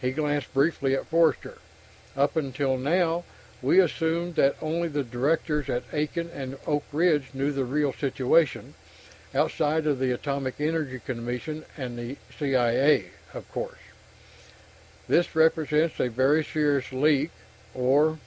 [0.00, 1.58] He glanced briefly at Forster.
[2.16, 3.22] "Up until now,
[3.62, 8.74] we assumed that only the directors at Aiken and Oak Ridge knew the real situation
[9.32, 13.78] outside of the Atomic Energy Commission and C.I.A., of course.
[15.06, 17.30] This represents a very serious leak
[17.72, 18.18] or...."